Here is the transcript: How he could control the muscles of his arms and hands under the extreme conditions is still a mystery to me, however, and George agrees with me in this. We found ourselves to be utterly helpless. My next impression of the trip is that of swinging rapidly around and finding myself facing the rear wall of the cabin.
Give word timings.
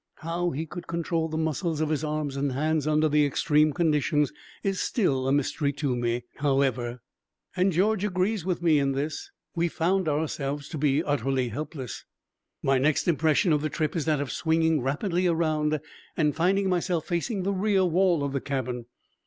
How 0.21 0.49
he 0.49 0.65
could 0.65 0.87
control 0.87 1.27
the 1.29 1.37
muscles 1.37 1.79
of 1.79 1.89
his 1.89 2.03
arms 2.03 2.35
and 2.35 2.53
hands 2.53 2.87
under 2.87 3.07
the 3.07 3.23
extreme 3.23 3.71
conditions 3.71 4.33
is 4.63 4.81
still 4.81 5.27
a 5.27 5.31
mystery 5.31 5.71
to 5.73 5.95
me, 5.95 6.23
however, 6.37 7.03
and 7.55 7.71
George 7.71 8.03
agrees 8.03 8.43
with 8.43 8.63
me 8.63 8.79
in 8.79 8.93
this. 8.93 9.29
We 9.55 9.67
found 9.67 10.07
ourselves 10.09 10.69
to 10.69 10.79
be 10.79 11.03
utterly 11.03 11.49
helpless. 11.49 12.03
My 12.63 12.79
next 12.79 13.07
impression 13.07 13.53
of 13.53 13.61
the 13.61 13.69
trip 13.69 13.95
is 13.95 14.05
that 14.05 14.19
of 14.19 14.31
swinging 14.31 14.81
rapidly 14.81 15.27
around 15.27 15.79
and 16.17 16.35
finding 16.35 16.67
myself 16.67 17.05
facing 17.05 17.43
the 17.43 17.53
rear 17.53 17.85
wall 17.85 18.23
of 18.23 18.33
the 18.33 18.41
cabin. 18.41 18.87